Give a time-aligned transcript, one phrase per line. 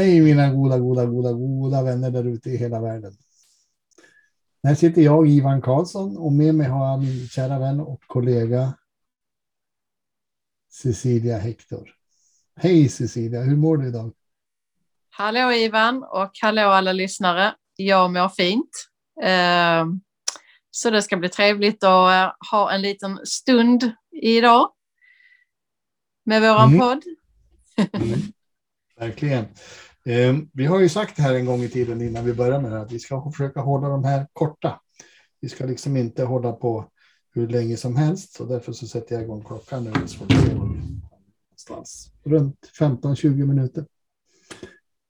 [0.00, 3.12] Hej mina goda, goda, goda, goda vänner där ute i hela världen.
[4.62, 8.74] Här sitter jag, Ivan Karlsson, och med mig har jag min kära vän och kollega
[10.70, 11.90] Cecilia Hector.
[12.56, 14.12] Hej Cecilia, hur mår du idag?
[15.10, 17.54] Hallå Ivan och hallå alla lyssnare.
[17.76, 18.88] Jag mår fint.
[19.22, 19.86] Eh,
[20.70, 23.92] så det ska bli trevligt att eh, ha en liten stund
[24.22, 24.72] idag
[26.24, 26.78] med våran mm.
[26.78, 27.02] podd.
[27.92, 28.20] Mm.
[28.96, 29.46] Verkligen.
[30.04, 32.80] Eh, vi har ju sagt här en gång i tiden innan vi börjar med det
[32.80, 34.80] att vi ska försöka hålla de här korta.
[35.40, 36.90] Vi ska liksom inte hålla på
[37.34, 40.34] hur länge som helst så därför så sätter jag igång klockan nu så får vi
[40.34, 42.12] se någonstans.
[42.24, 43.86] Runt 15-20 minuter.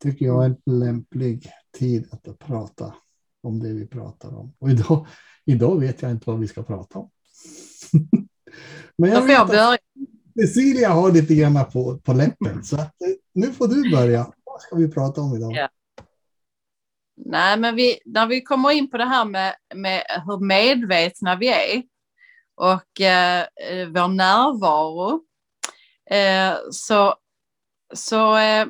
[0.02, 2.94] Tycker jag är en lämplig tid att prata
[3.42, 4.52] om det vi pratar om.
[4.58, 5.06] Och idag,
[5.44, 7.10] idag vet jag inte vad vi ska prata om.
[8.98, 9.80] Men jag vet att
[10.40, 12.94] Cecilia har lite grann på, på läppen så att,
[13.34, 15.52] nu får du börja vad ska vi prata om idag?
[15.52, 15.68] Ja.
[17.16, 21.48] Nej, men vi, när vi kommer in på det här med, med hur medvetna vi
[21.48, 21.82] är
[22.54, 23.46] och eh,
[23.88, 25.24] vår närvaro
[26.10, 27.14] eh, så,
[27.94, 28.66] så eh,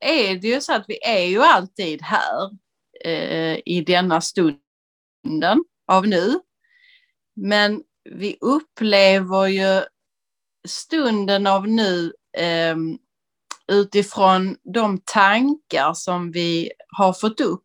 [0.00, 2.50] är det ju så att vi är ju alltid här
[3.04, 6.40] eh, i denna stunden av nu.
[7.36, 9.82] Men vi upplever ju
[10.68, 12.76] stunden av nu eh,
[13.70, 17.64] utifrån de tankar som vi har fått upp.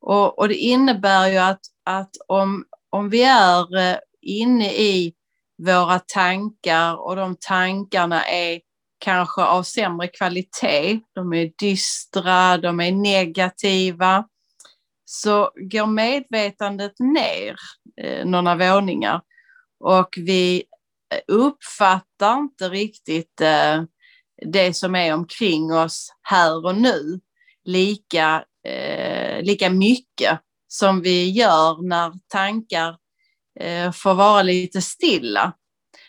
[0.00, 5.14] Och, och det innebär ju att, att om, om vi är eh, inne i
[5.62, 8.60] våra tankar och de tankarna är
[8.98, 14.24] kanske av sämre kvalitet, de är dystra, de är negativa,
[15.04, 17.56] så går medvetandet ner
[18.00, 19.20] eh, några våningar
[19.80, 20.64] och vi
[21.14, 23.82] eh, uppfattar inte riktigt eh,
[24.46, 27.20] det som är omkring oss här och nu
[27.64, 32.96] lika, eh, lika mycket som vi gör när tankar
[33.60, 35.52] eh, får vara lite stilla.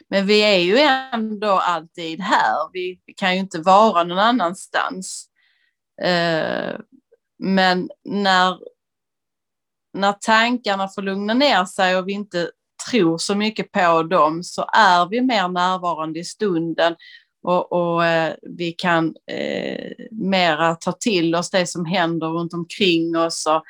[0.10, 2.72] Men vi är ju ändå alltid här.
[2.74, 5.30] Vi, kan ju inte vara någon annanstans.
[6.02, 6.76] Eh,
[7.40, 8.60] men när,
[9.94, 12.52] när tankarna får lugna ner sig och vi inte
[12.90, 16.96] tror så mycket på dem så är vi mer närvarande i stunden
[17.44, 23.18] och, och eh, vi kan eh, mera ta till oss det som händer runt omkring
[23.18, 23.46] oss.
[23.48, 23.64] Och,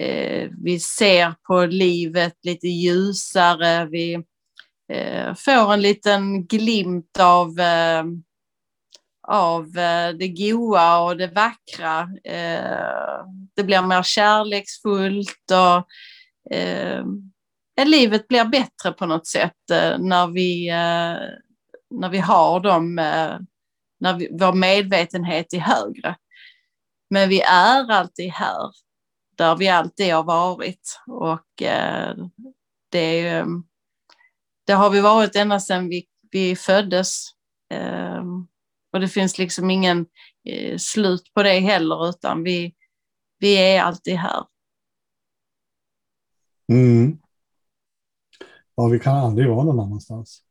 [0.00, 3.86] eh, vi ser på livet lite ljusare.
[3.86, 4.14] Vi
[4.92, 8.04] eh, får en liten glimt av, eh,
[9.28, 12.00] av eh, det goa och det vackra.
[12.24, 13.24] Eh,
[13.56, 15.86] det blir mer kärleksfullt och
[16.56, 17.04] eh,
[17.84, 19.52] livet blir bättre på något sätt
[19.98, 20.70] när vi
[21.90, 23.38] när vi har dem, eh,
[24.00, 26.16] när vi, vår medvetenhet är högre.
[27.10, 28.70] Men vi är alltid här,
[29.36, 31.00] där vi alltid har varit.
[31.06, 32.16] Och eh,
[32.90, 33.44] det,
[34.66, 37.24] det har vi varit ända sedan vi, vi föddes.
[37.70, 38.46] Ehm,
[38.92, 40.06] och det finns liksom ingen
[40.44, 42.74] eh, slut på det heller, utan vi,
[43.38, 44.44] vi är alltid här.
[46.72, 47.18] Mm.
[48.74, 50.45] Ja, vi kan aldrig vara någon annanstans.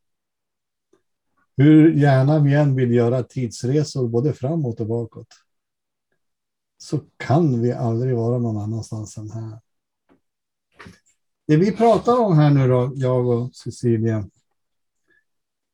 [1.56, 5.28] Hur gärna vi än vill göra tidsresor både framåt och bakåt.
[6.78, 9.60] Så kan vi aldrig vara någon annanstans än här.
[11.46, 14.30] Det vi pratar om här nu då, jag och Cecilia.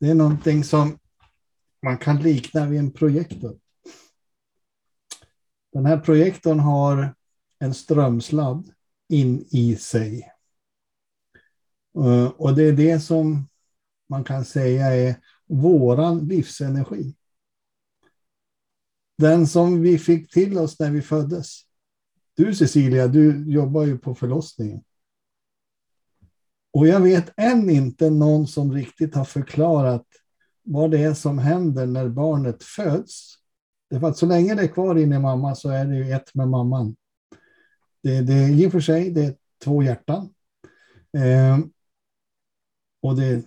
[0.01, 0.99] Det är någonting som
[1.83, 3.59] man kan likna vid en projektor.
[5.73, 7.15] Den här projektorn har
[7.59, 8.71] en strömsladd
[9.09, 10.33] in i sig.
[11.99, 13.49] Eh, och det är det som
[14.09, 15.17] man kan säga är
[15.53, 17.15] våran livsenergi.
[19.19, 21.61] Den som vi fick till oss när vi föddes.
[22.35, 24.83] Du Cecilia, du jobbar ju på förlossningen.
[26.73, 30.07] Och jag vet än inte någon som riktigt har förklarat
[30.63, 33.35] vad det är som händer när barnet föds.
[33.91, 36.35] Därför att så länge det är kvar inne i mamma så är det ju ett
[36.35, 36.97] med mamman.
[38.03, 40.35] Det, det är i och för sig det är två hjärtan.
[41.17, 41.59] Eh,
[43.03, 43.45] och det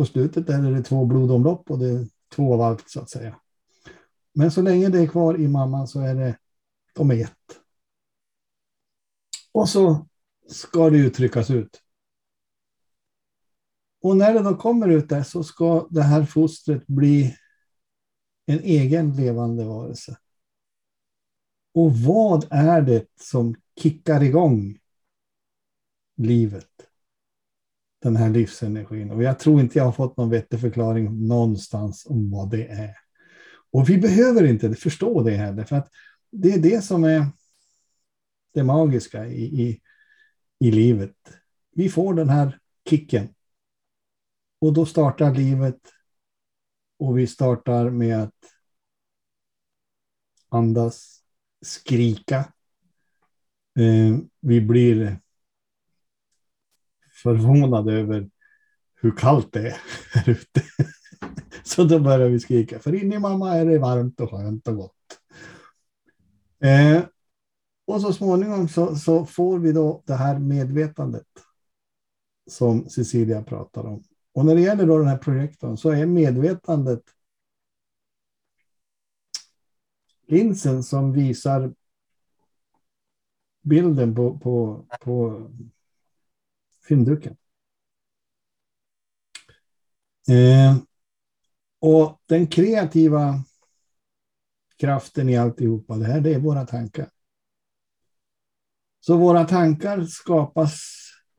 [0.00, 3.10] på slutet där är det två blodomlopp och det är två av allt så att
[3.10, 3.40] säga.
[4.34, 6.38] Men så länge det är kvar i mamman så är det
[6.94, 7.60] de är ett.
[9.52, 10.06] Och så
[10.48, 11.82] ska det uttryckas ut.
[14.02, 17.36] Och när det då kommer ut där så ska det här fostret bli
[18.46, 20.18] en egen levande varelse.
[21.74, 24.78] Och vad är det som kickar igång
[26.16, 26.69] livet?
[28.02, 29.10] Den här livsenergin.
[29.10, 32.96] Och jag tror inte jag har fått någon vettig förklaring någonstans om vad det är.
[33.72, 35.88] Och vi behöver inte förstå det heller, för att
[36.30, 37.26] det är det som är
[38.54, 39.80] det magiska i, i,
[40.58, 41.16] i livet.
[41.74, 42.58] Vi får den här
[42.88, 43.28] kicken.
[44.60, 45.80] Och då startar livet.
[46.98, 48.34] Och vi startar med att
[50.48, 51.22] andas,
[51.62, 52.38] skrika.
[53.78, 55.20] Eh, vi blir
[57.22, 58.30] förvånad över
[58.94, 59.76] hur kallt det är
[60.12, 60.62] här ute.
[61.62, 64.76] Så då börjar vi skrika, för inne i mamma är det varmt och skönt och
[64.76, 64.94] gott.
[66.60, 67.02] Eh,
[67.86, 71.26] och så småningom så, så, får vi då det här medvetandet
[72.50, 74.02] som Cecilia pratar om.
[74.34, 77.02] Och när det gäller då den här projektorn så är medvetandet
[80.26, 81.74] linsen som visar
[83.62, 85.46] bilden på, på, på
[86.90, 87.36] filmduken.
[90.28, 90.76] Eh,
[91.78, 93.44] och den kreativa
[94.76, 97.10] kraften i alltihopa det här, det är våra tankar.
[99.00, 100.82] Så våra tankar skapas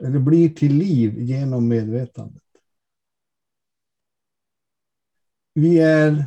[0.03, 2.43] eller blir till liv genom medvetandet.
[5.53, 6.25] Vi är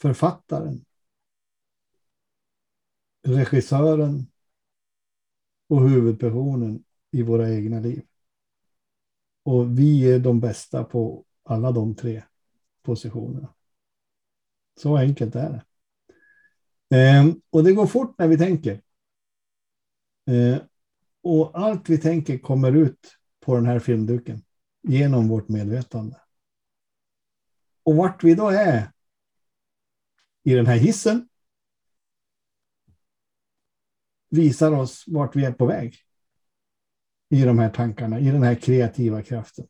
[0.00, 0.84] författaren,
[3.22, 4.26] regissören
[5.68, 8.02] och huvudpersonen i våra egna liv.
[9.42, 12.22] Och vi är de bästa på alla de tre
[12.82, 13.54] positionerna.
[14.80, 15.64] Så enkelt är det.
[16.96, 18.82] Ehm, och det går fort när vi tänker.
[20.26, 20.58] Ehm,
[21.22, 24.42] och allt vi tänker kommer ut på den här filmduken
[24.82, 26.20] genom vårt medvetande.
[27.82, 28.92] Och vart vi då är
[30.42, 31.28] i den här hissen
[34.28, 35.96] visar oss vart vi är på väg
[37.30, 39.66] i de här tankarna, i den här kreativa kraften.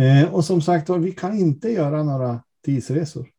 [0.00, 3.30] Eh, och som sagt vi kan inte göra några tidsresor.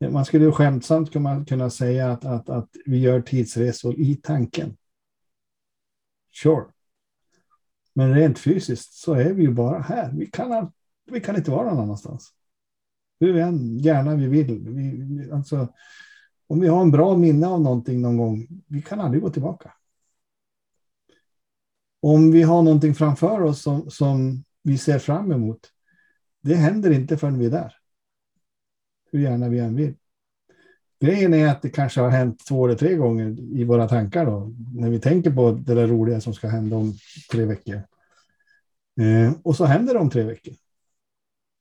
[0.00, 1.12] Eh, man skulle skämtsamt
[1.48, 4.76] kunna säga att, att, att vi gör tidsresor i tanken.
[6.42, 6.64] Sure.
[7.94, 10.12] Men rent fysiskt så är vi ju bara här.
[10.12, 10.72] Vi kan,
[11.04, 12.32] vi kan inte vara någon annanstans.
[13.20, 14.68] Hur än gärna vi vill.
[14.68, 15.68] Vi, alltså,
[16.52, 19.72] om vi har en bra minne av någonting någon gång, vi kan aldrig gå tillbaka.
[22.02, 25.58] Om vi har någonting framför oss som, som vi ser fram emot,
[26.40, 27.74] det händer inte förrän vi är där.
[29.12, 29.94] Hur gärna vi än vill.
[31.00, 34.52] Grejen är att det kanske har hänt två eller tre gånger i våra tankar då,
[34.74, 36.94] när vi tänker på det där roliga som ska hända om
[37.30, 37.82] tre veckor.
[39.00, 40.54] Eh, och så händer det om tre veckor.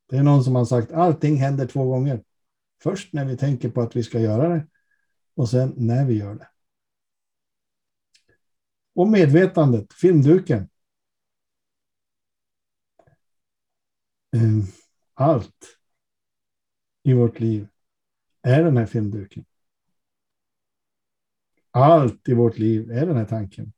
[0.09, 2.23] Det är någon som har sagt allting händer två gånger.
[2.83, 4.67] Först när vi tänker på att vi ska göra det
[5.35, 6.47] och sen när vi gör det.
[8.93, 10.69] Och medvetandet, filmduken.
[14.35, 14.63] Ehm,
[15.13, 15.77] allt
[17.03, 17.67] i vårt liv
[18.41, 19.45] är den här filmduken.
[21.71, 23.73] Allt i vårt liv är den här tanken.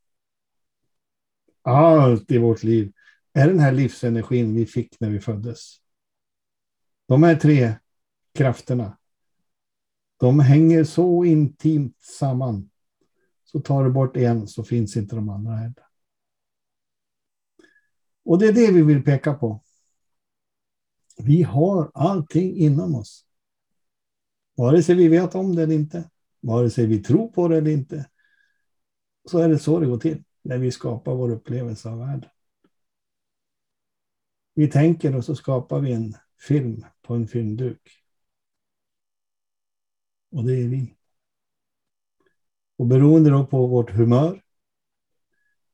[1.61, 2.93] Allt i vårt liv
[3.33, 5.77] är den här livsenergin vi fick när vi föddes.
[7.05, 7.75] De här tre
[8.33, 8.97] krafterna,
[10.17, 12.69] de hänger så intimt samman.
[13.43, 15.85] Så tar du bort en så finns inte de andra heller.
[18.25, 19.63] Och det är det vi vill peka på.
[21.17, 23.25] Vi har allting inom oss.
[24.55, 27.71] Vare sig vi vet om det eller inte, vare sig vi tror på det eller
[27.71, 28.09] inte,
[29.25, 32.29] så är det så det går till när vi skapar vår upplevelse av världen.
[34.53, 36.15] Vi tänker och så skapar vi en
[36.47, 38.02] film på en filmduk.
[40.33, 40.95] Och det är vi.
[42.75, 44.43] Och beroende då på vårt humör,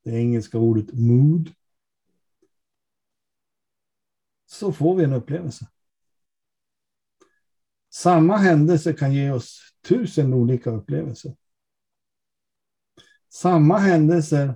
[0.02, 1.54] det engelska ordet mood,
[4.46, 5.68] så får vi en upplevelse.
[7.92, 11.36] Samma händelse kan ge oss tusen olika upplevelser.
[13.28, 14.54] Samma händelser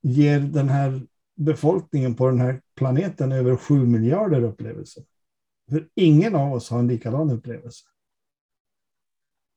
[0.00, 5.04] ger den här befolkningen på den här planeten över sju miljarder upplevelser.
[5.70, 7.84] För ingen av oss har en likadan upplevelse.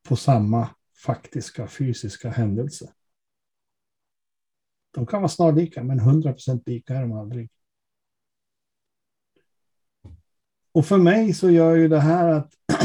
[0.03, 0.69] På samma
[1.05, 2.93] faktiska fysiska händelse.
[4.91, 7.50] De kan vara snarlika, men 100 procent lika är de aldrig.
[10.72, 12.53] Och för mig så gör ju det här att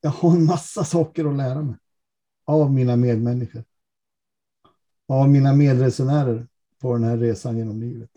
[0.00, 1.76] jag har en massa saker att lära mig
[2.44, 3.64] av mina medmänniskor.
[5.06, 8.10] Av mina medresenärer på den här resan genom livet.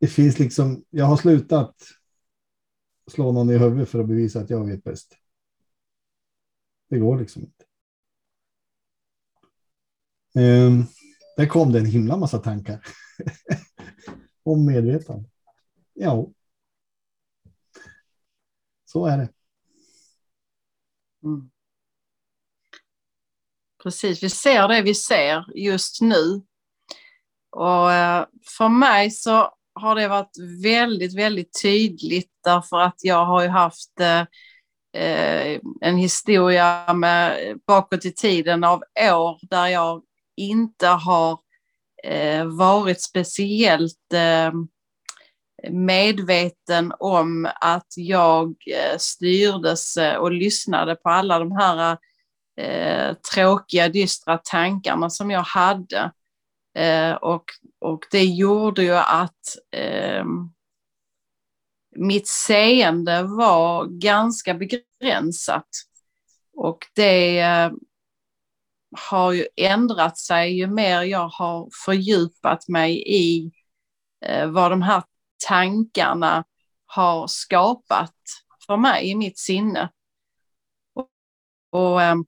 [0.00, 1.74] Det finns liksom, jag har slutat
[3.06, 5.16] slå någon i huvudet för att bevisa att jag vet bäst.
[6.88, 7.64] Det går liksom inte.
[10.36, 10.86] Um,
[11.36, 12.86] där kom det en himla massa tankar.
[14.42, 15.28] Om medvetande.
[15.92, 16.28] Ja,
[18.94, 19.28] Så är det.
[21.24, 21.50] Mm.
[23.82, 26.42] Precis, vi ser det vi ser just nu.
[27.50, 28.26] Och eh,
[28.58, 34.00] för mig så har det varit väldigt, väldigt tydligt därför att jag har ju haft
[34.00, 34.22] eh,
[35.80, 40.02] en historia med, bakåt i tiden av år där jag
[40.36, 41.38] inte har
[42.04, 44.52] eh, varit speciellt eh,
[45.70, 51.98] medveten om att jag eh, styrdes och lyssnade på alla de här
[52.60, 56.12] eh, tråkiga, dystra tankarna som jag hade.
[56.74, 57.44] Eh, och,
[57.78, 60.24] och det gjorde ju att eh,
[61.96, 65.68] mitt seende var ganska begränsat.
[66.52, 67.70] Och det eh,
[69.10, 73.52] har ju ändrat sig ju mer jag har fördjupat mig i
[74.24, 75.02] eh, vad de här
[75.48, 76.44] tankarna
[76.86, 78.14] har skapat
[78.66, 79.90] för mig i mitt sinne.
[80.94, 81.08] Och,
[81.70, 82.24] och ehm,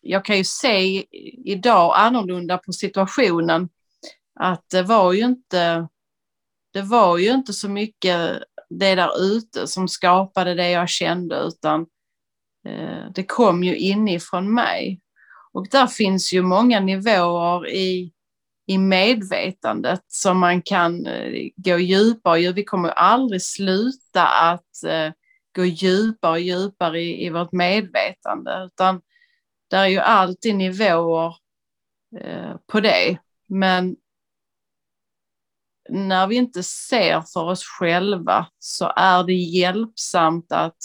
[0.00, 1.06] jag kan ju se
[1.50, 3.68] idag annorlunda på situationen
[4.36, 5.88] att det var ju inte,
[6.72, 11.86] det var ju inte så mycket det där ute som skapade det jag kände utan
[12.68, 15.00] eh, det kom ju inifrån mig.
[15.52, 18.12] Och där finns ju många nivåer i,
[18.66, 22.52] i medvetandet som man kan eh, gå djupare i.
[22.52, 25.12] Vi kommer aldrig sluta att eh,
[25.56, 29.00] gå djupare och djupare i, i vårt medvetande utan
[29.70, 31.36] det är ju alltid nivåer
[32.66, 33.18] på det.
[33.48, 33.96] Men
[35.88, 40.76] när vi inte ser för oss själva så är det hjälpsamt att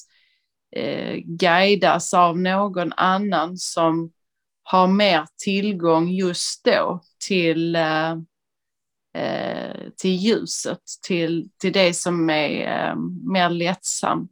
[0.76, 4.12] eh, guidas av någon annan som
[4.64, 8.12] har mer tillgång just då till, eh,
[9.14, 12.96] eh, till ljuset, till, till det som är eh,
[13.34, 14.32] mer lättsamt.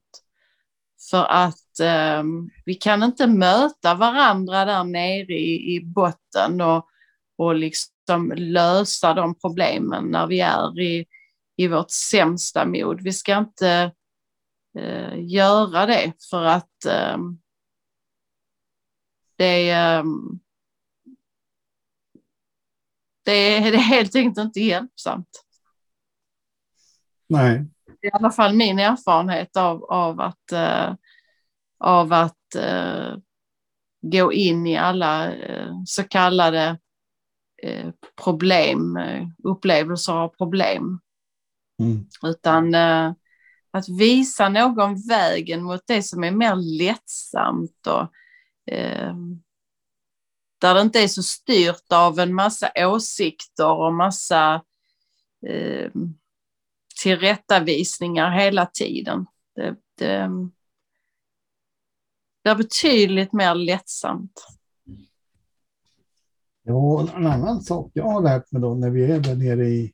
[1.09, 2.23] För att eh,
[2.65, 6.87] vi kan inte möta varandra där nere i, i botten och,
[7.37, 7.93] och liksom
[8.35, 11.05] lösa de problemen när vi är i,
[11.55, 13.01] i vårt sämsta mod.
[13.01, 13.91] Vi ska inte
[14.77, 17.17] eh, göra det för att eh,
[19.35, 20.03] det, eh,
[23.25, 25.45] det, är, det är helt enkelt inte hjälpsamt.
[27.29, 27.65] Nej,
[28.01, 30.95] i alla fall min erfarenhet av, av att, uh,
[31.79, 33.17] av att uh,
[34.01, 36.79] gå in i alla uh, så kallade
[38.23, 38.99] problem,
[39.43, 40.99] upplevelser av problem.
[41.81, 42.05] Mm.
[42.23, 42.75] Utan
[43.71, 48.11] att visa någon vägen mot det som är mer lättsamt och
[50.61, 54.63] där det inte är så styrt av en massa åsikter och massa
[57.03, 59.25] tillrättavisningar hela tiden.
[59.55, 60.29] Det, det,
[62.43, 64.58] det är betydligt mer lättsamt.
[66.69, 69.93] Ja, en annan sak jag har lärt mig då när vi är där nere i,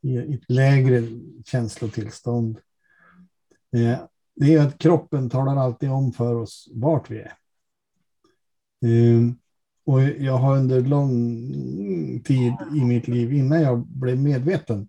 [0.00, 1.02] i ett lägre
[1.44, 2.58] känslotillstånd.
[3.76, 3.98] Eh,
[4.34, 7.36] det är att kroppen talar alltid om för oss vart vi är.
[8.84, 9.32] Eh,
[9.84, 11.12] och jag har under lång
[12.24, 14.88] tid i mitt liv innan jag blev medveten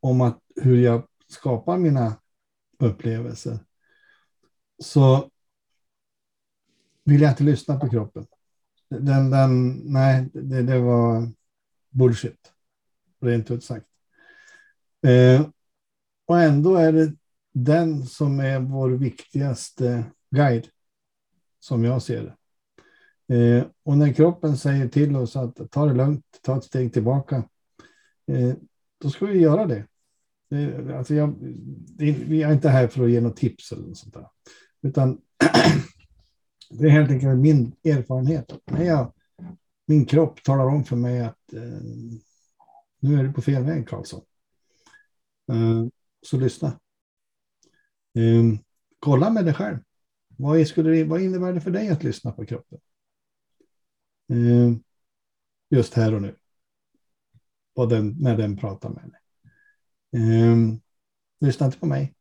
[0.00, 2.16] om att hur jag skapar mina
[2.78, 3.58] upplevelser
[4.82, 5.30] så
[7.04, 8.26] vill jag inte lyssna på kroppen.
[9.00, 11.28] Den, den, nej, det, det var
[11.90, 12.52] bullshit,
[13.20, 13.86] rent ut sagt.
[15.06, 15.46] Eh,
[16.26, 17.12] och ändå är det
[17.52, 20.68] den som är vår viktigaste guide,
[21.60, 22.34] som jag ser det.
[23.28, 27.36] Eh, och när kroppen säger till oss att ta det lugnt, ta ett steg tillbaka,
[28.26, 28.54] eh,
[29.00, 29.84] då ska vi göra det.
[30.50, 31.34] Eh, alltså jag,
[31.96, 34.28] det, vi är inte här för att ge något tips eller något sånt där.
[34.82, 35.20] Utan
[36.70, 38.52] det är helt enkelt min erfarenhet.
[38.64, 39.12] När jag,
[39.86, 41.80] min kropp talar om för mig att eh,
[43.00, 44.24] nu är du på fel väg Karlsson.
[45.52, 45.84] Eh,
[46.22, 46.68] så lyssna.
[48.14, 48.60] Eh,
[48.98, 49.78] kolla med dig själv.
[50.36, 52.80] Vad, skulle vad innebär det för dig att lyssna på kroppen?
[54.28, 54.72] Eh,
[55.70, 56.36] just här och nu.
[57.74, 59.20] Och Den, när den pratar med dig.
[60.22, 60.56] Eh,
[61.40, 62.14] lyssna inte på mig.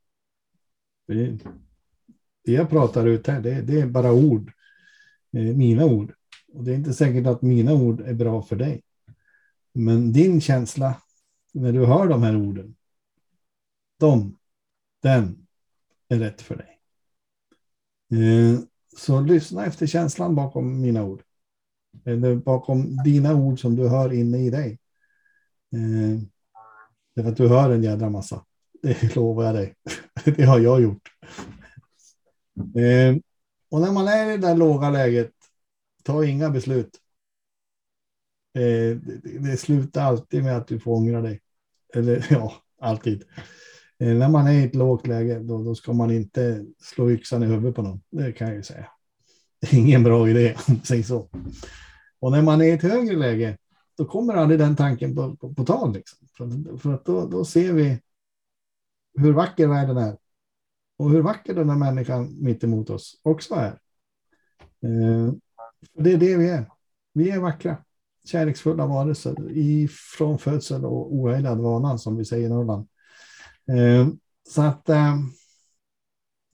[2.45, 4.51] Det, jag pratar ut här, det, det är bara ord.
[5.33, 6.13] Eh, mina ord.
[6.53, 8.83] Och det är inte säkert att mina ord är bra för dig.
[9.73, 11.01] Men din känsla
[11.51, 12.75] när du hör de här orden.
[13.99, 14.37] De,
[15.01, 15.47] den
[16.07, 16.79] är rätt för dig.
[18.21, 18.59] Eh,
[18.97, 21.21] så lyssna efter känslan bakom mina ord.
[22.05, 24.79] Eller bakom dina ord som du hör inne i dig.
[25.73, 26.23] Eh,
[27.15, 28.45] Därför att du hör en jädra massa.
[28.81, 29.75] Det lovar jag dig.
[30.25, 31.09] Det har jag gjort.
[32.57, 33.17] Eh,
[33.71, 35.31] och när man är i det där låga läget,
[36.03, 36.99] ta inga beslut.
[38.55, 41.41] Eh, det, det slutar alltid med att du får ångra dig.
[41.93, 43.23] Eller ja, alltid.
[43.99, 47.43] Eh, när man är i ett lågt läge, då, då ska man inte slå yxan
[47.43, 48.01] i huvudet på någon.
[48.11, 48.87] Det kan jag ju säga.
[49.61, 51.29] Det är ingen bra idé, om man säger så.
[52.19, 53.57] Och när man är i ett högre läge,
[53.97, 55.93] då kommer aldrig den tanken på, på, på tal.
[55.93, 56.27] Liksom.
[56.37, 57.99] För, för att då, då ser vi
[59.17, 60.17] hur vacker världen är.
[60.97, 63.79] Och hur vacker den här människan mitt emot oss också är.
[64.83, 65.33] Eh,
[65.93, 66.69] det är det vi är.
[67.13, 67.77] Vi är vackra,
[68.25, 69.35] kärleksfulla varelser
[70.17, 72.87] från födsel och ohejdad vana som vi säger i Norrland.
[73.67, 74.07] Eh,
[74.49, 75.15] så att eh,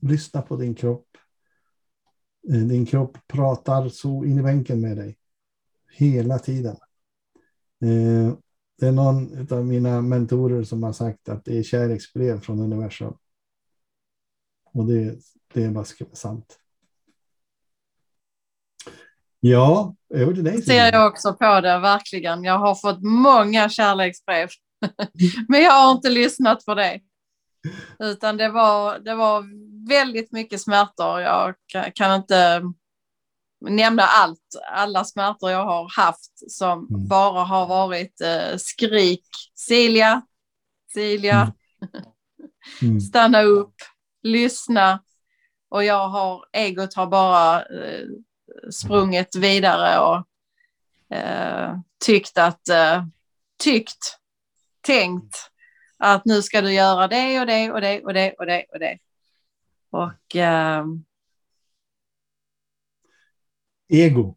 [0.02, 1.06] lyssna på din kropp.
[2.48, 5.18] Eh, din kropp pratar så in i bänken med dig
[5.92, 6.76] hela tiden.
[7.82, 8.34] Eh,
[8.78, 13.14] det är någon av mina mentorer som har sagt att det är kärleksbrev från universum.
[14.72, 15.18] Och det,
[15.54, 16.58] det är bara sant.
[19.40, 20.62] Ja, över till dig.
[20.62, 22.44] ser jag också på det, verkligen.
[22.44, 24.48] Jag har fått många kärleksbrev.
[25.48, 27.00] Men jag har inte lyssnat på det.
[27.98, 29.44] Utan det var, det var
[29.88, 31.20] väldigt mycket smärtor.
[31.20, 31.54] Jag
[31.94, 32.62] kan inte
[33.68, 34.40] nämna allt,
[34.72, 37.08] alla smärtor jag har haft som mm.
[37.08, 40.22] bara har varit eh, skrik, Silja,
[40.92, 41.52] Silja, mm.
[42.82, 43.00] Mm.
[43.00, 43.74] stanna upp,
[44.22, 45.02] lyssna.
[45.68, 48.06] Och jag har, egot har bara eh,
[48.72, 50.26] sprungit vidare och
[51.16, 53.04] eh, tyckt att, eh,
[53.62, 54.18] tyckt,
[54.80, 55.36] tänkt
[55.96, 58.78] att nu ska du göra det och det och det och det och det och
[58.78, 58.98] det.
[59.90, 60.84] Och eh,
[63.88, 64.36] Ego.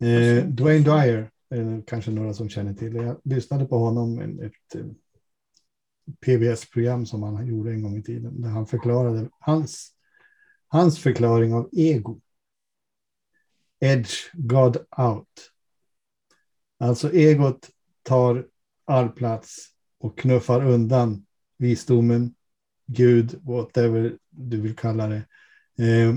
[0.00, 2.94] Eh, Dwayne Dwyer, eh, kanske några som känner till.
[2.94, 4.86] Jag lyssnade på honom i ett eh,
[6.20, 8.40] PBS-program som han gjorde en gång i tiden.
[8.40, 9.92] Där han förklarade hans,
[10.68, 12.20] hans förklaring av ego.
[13.80, 15.52] Edge God out.
[16.78, 17.70] Alltså egot
[18.02, 18.46] tar
[18.84, 19.68] all plats
[19.98, 21.26] och knuffar undan
[21.58, 22.34] visdomen,
[22.86, 25.22] Gud, whatever du vill kalla det.
[25.84, 26.16] Eh,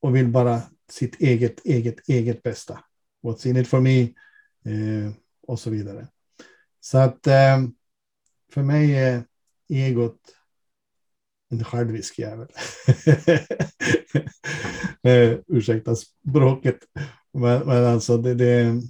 [0.00, 2.84] och vill bara sitt eget, eget, eget bästa.
[3.22, 4.00] What's in it for me?
[4.64, 5.12] Eh,
[5.46, 6.08] och så vidare.
[6.80, 7.62] Så att eh,
[8.56, 9.24] för mig är
[9.68, 10.20] egot
[11.48, 12.48] en självisk jävel.
[15.02, 16.78] eh, ursäkta språket.
[17.32, 18.82] Men, men alltså det, det,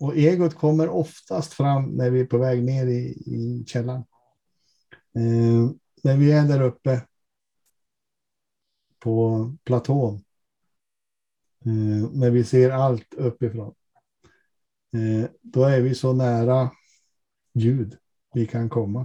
[0.00, 4.04] och egot kommer oftast fram när vi är på väg ner i, i källaren.
[5.16, 5.70] Eh,
[6.02, 7.02] när vi är där uppe
[8.98, 10.24] på platån
[11.66, 13.74] Eh, när vi ser allt uppifrån.
[14.92, 16.70] Eh, då är vi så nära
[17.52, 17.98] Gud
[18.34, 19.00] vi kan komma.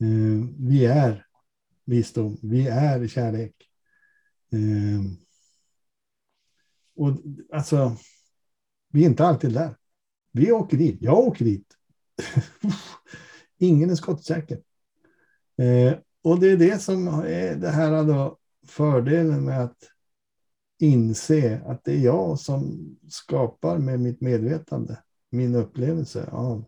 [0.00, 1.26] Eh, vi är
[1.84, 3.54] visdom, vi är kärlek.
[4.52, 5.00] Eh,
[6.96, 7.10] och
[7.52, 7.96] alltså,
[8.88, 9.76] vi är inte alltid där.
[10.32, 11.76] Vi åker dit, jag åker dit.
[13.58, 14.62] Ingen är skottsäker.
[15.56, 19.78] Eh, och det är det som är det här då, fördelen med att
[20.78, 24.98] inse att det är jag som skapar med mitt medvetande
[25.34, 26.64] min upplevelse av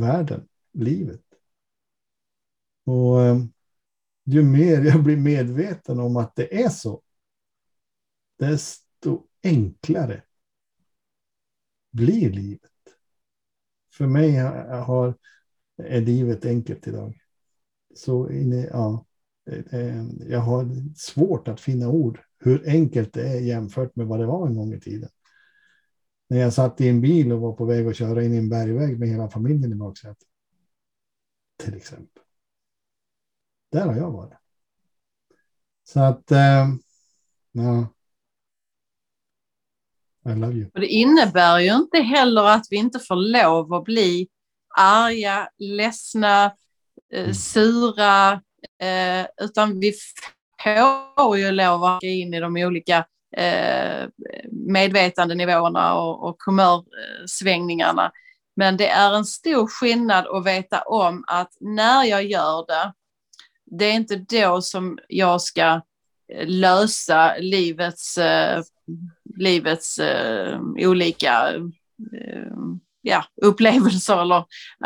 [0.00, 1.22] världen, livet.
[2.84, 3.38] Och eh,
[4.24, 7.02] ju mer jag blir medveten om att det är så,
[8.38, 10.22] desto enklare
[11.90, 12.70] blir livet.
[13.92, 15.14] För mig har,
[15.76, 17.20] är livet enkelt idag.
[17.94, 18.28] Så
[18.70, 19.06] ja,
[19.50, 24.20] eh, eh, jag har svårt att finna ord hur enkelt det är jämfört med vad
[24.20, 25.10] det var en gång i tiden.
[26.28, 28.48] När jag satt i en bil och var på väg att köra in i en
[28.48, 30.28] bergväg med hela familjen i baksätet.
[31.56, 32.22] Till exempel.
[33.72, 34.38] Där har jag varit.
[35.84, 36.68] Så att, äh,
[37.52, 37.94] ja.
[40.26, 40.70] I love you.
[40.74, 44.28] Och det innebär ju inte heller att vi inte får lov att bli
[44.76, 46.44] arga, ledsna,
[47.12, 47.34] eh, mm.
[47.34, 48.32] sura,
[48.78, 49.92] eh, utan vi
[51.14, 54.08] får ju lov att gå in i de olika eh,
[54.52, 58.12] medvetandenivåerna och, och humörsvängningarna.
[58.56, 62.92] Men det är en stor skillnad att veta om att när jag gör det,
[63.70, 65.80] det är inte då som jag ska
[66.44, 68.62] lösa livets, eh,
[69.36, 72.52] livets eh, olika eh,
[73.02, 74.44] ja, upplevelser eller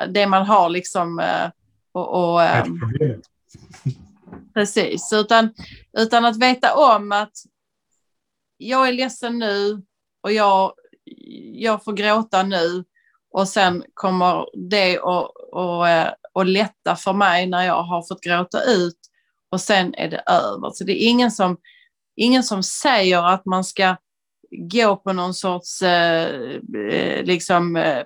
[0.08, 1.18] det man har liksom.
[1.18, 1.50] Eh,
[1.92, 2.66] och, och, eh,
[4.54, 5.54] Precis, utan,
[5.98, 7.32] utan att veta om att
[8.68, 9.82] jag är ledsen nu
[10.22, 10.72] och jag,
[11.54, 12.84] jag får gråta nu
[13.32, 18.22] och sen kommer det att och, eh, och lätta för mig när jag har fått
[18.22, 18.98] gråta ut
[19.50, 20.70] och sen är det över.
[20.70, 21.56] Så det är ingen som,
[22.16, 23.96] ingen som säger att man ska
[24.50, 26.28] gå på någon sorts eh,
[26.76, 28.02] eh liksom, eh,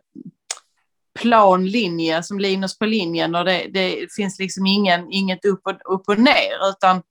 [1.19, 6.09] planlinje som Linus på linjen och det, det, finns liksom ingen, inget upp och, upp
[6.09, 7.03] och ner utan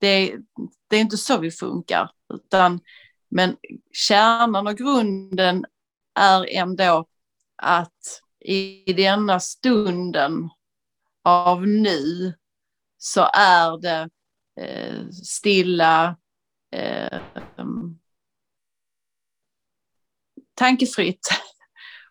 [0.00, 0.34] det,
[0.88, 2.10] det är inte så vi funkar.
[2.32, 2.80] Utan,
[3.28, 3.56] men
[3.92, 5.64] kärnan och grunden
[6.14, 7.06] är ändå
[7.56, 10.50] att i denna stunden
[11.24, 12.34] av nu
[12.98, 14.10] så är det
[14.60, 16.16] eh, stilla,
[16.72, 17.20] eh,
[20.54, 21.28] tankefritt.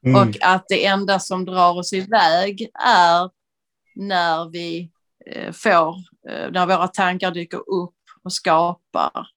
[0.05, 0.15] Mm.
[0.15, 3.29] Och att det enda som drar oss iväg är
[3.95, 4.91] när vi
[5.25, 5.95] eh, får,
[6.29, 9.27] eh, när våra tankar dyker upp och skapar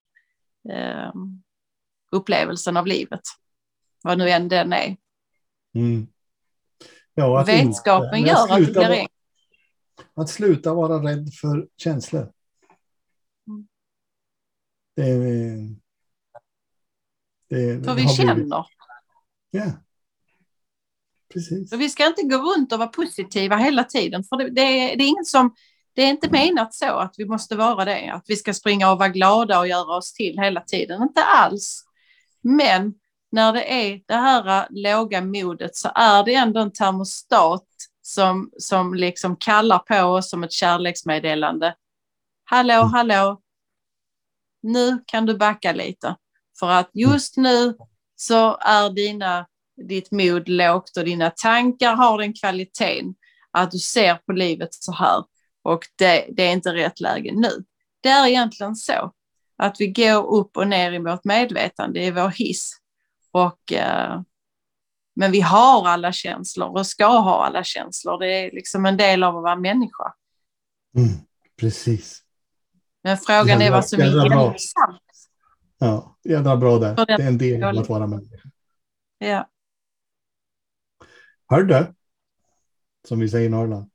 [0.72, 1.12] eh,
[2.12, 3.20] upplevelsen av livet.
[4.02, 4.96] Vad nu än den är.
[5.74, 6.06] Mm.
[7.14, 9.10] Ja, att Vetskapen inte, gör att det blir enkelt.
[10.14, 12.32] Att sluta vara rädd för känslor.
[13.46, 13.68] Mm.
[14.96, 15.04] Det,
[17.48, 18.34] det, för vi känner.
[18.34, 18.54] Blivit...
[19.50, 19.72] Ja.
[21.32, 21.70] Precis.
[21.70, 24.24] Så vi ska inte gå runt och vara positiva hela tiden.
[24.24, 25.54] För det, det, det är inget som
[25.94, 28.98] det är inte menat så att vi måste vara det, att vi ska springa och
[28.98, 31.02] vara glada och göra oss till hela tiden.
[31.02, 31.84] Inte alls.
[32.42, 32.94] Men
[33.32, 37.66] när det är det här låga modet så är det ändå en termostat
[38.02, 41.74] som, som liksom kallar på oss som ett kärleksmeddelande.
[42.44, 42.92] Hallå, mm.
[42.92, 43.40] hallå.
[44.62, 46.16] Nu kan du backa lite.
[46.58, 47.76] För att just nu
[48.16, 49.46] så är dina,
[49.88, 53.14] ditt mod lågt och dina tankar har den kvaliteten
[53.50, 55.24] att du ser på livet så här
[55.64, 57.64] och det, det är inte rätt läge nu.
[58.00, 59.12] Det är egentligen så
[59.56, 62.70] att vi går upp och ner i vårt medvetande, i vår hiss.
[63.30, 64.20] Och, eh,
[65.16, 68.18] men vi har alla känslor och ska ha alla känslor.
[68.18, 70.14] Det är liksom en del av att vara människa.
[70.96, 71.08] Mm,
[71.56, 72.22] precis.
[73.02, 75.02] Men frågan jävla, är vad som är gemensamt.
[75.78, 77.06] Ja, jävla bra där.
[77.06, 78.48] Det är en del av att vara människa.
[79.18, 79.48] Ja.
[81.48, 81.94] Hörde,
[83.08, 83.90] som vi säger i Norrland.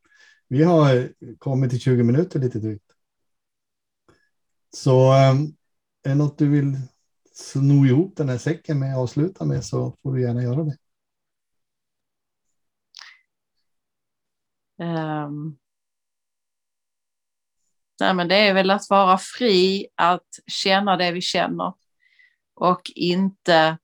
[0.52, 2.96] Vi har kommit till 20 minuter lite drygt.
[4.76, 5.46] Så ehm,
[6.04, 6.78] är det något du vill
[7.34, 10.78] sno ihop den här säcken med och avsluta med så får du gärna göra det.
[14.84, 15.58] Um,
[18.00, 21.74] nej men det är väl att vara fri att känna det vi känner
[22.54, 23.78] och inte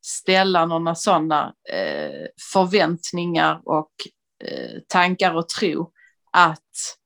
[0.00, 3.92] ställa några sådana eh, förväntningar och
[4.88, 5.92] tankar och tro
[6.32, 6.98] att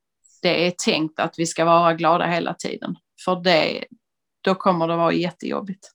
[0.43, 2.97] det är tänkt att vi ska vara glada hela tiden.
[3.25, 3.85] För det,
[4.41, 5.91] då kommer det vara jättejobbigt.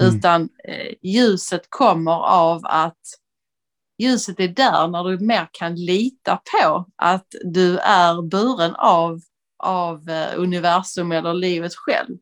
[0.00, 0.16] Mm.
[0.16, 3.00] Utan eh, ljuset kommer av att
[3.98, 9.20] ljuset är där när du mer kan lita på att du är buren av,
[9.58, 12.16] av eh, universum eller livet själv.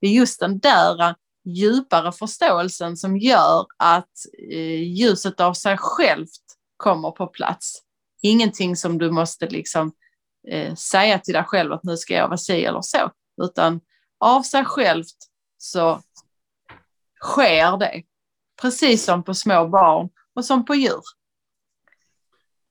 [0.00, 4.12] Det är just den där djupare förståelsen som gör att
[4.52, 6.47] eh, ljuset av sig självt
[6.78, 7.82] kommer på plats.
[8.22, 9.92] Ingenting som du måste liksom
[10.48, 13.10] eh, säga till dig själv att nu ska jag vara si eller så,
[13.42, 13.80] utan
[14.18, 15.16] av sig självt
[15.58, 16.02] så
[17.24, 18.02] sker det.
[18.62, 21.02] Precis som på små barn och som på djur.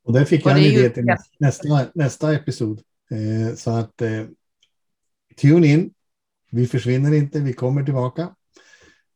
[0.04, 1.06] Och där fick jag en idé till
[1.40, 2.82] nästa, nästa episod.
[3.12, 4.26] Eh, så att eh,
[5.42, 5.94] tune in.
[6.52, 8.36] Vi försvinner inte, vi kommer tillbaka.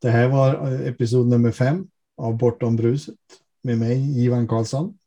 [0.02, 3.16] Det här var eh, episod nummer fem av Bortom bruset
[3.64, 4.98] med mig, Ivan Karlsson.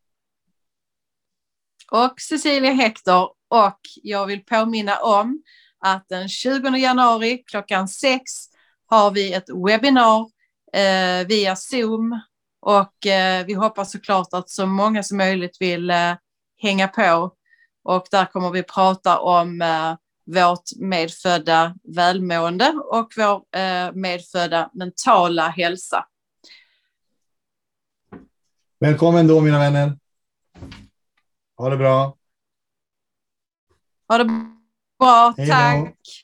[1.90, 3.28] Och Cecilia Hector.
[3.48, 5.42] Och jag vill påminna om
[5.78, 8.22] att den 20 januari klockan sex
[8.86, 10.20] har vi ett webbinar
[10.72, 12.20] eh, via Zoom
[12.60, 16.14] och eh, vi hoppas såklart att så många som möjligt vill eh,
[16.62, 17.34] hänga på
[17.84, 19.94] och där kommer vi prata om eh,
[20.26, 26.04] vårt medfödda välmående och vår eh, medfödda mentala hälsa.
[28.78, 29.98] Välkommen då mina vänner.
[31.56, 32.16] Ha det bra.
[34.08, 34.24] Ha det
[34.98, 35.34] bra.
[35.36, 36.23] Tack.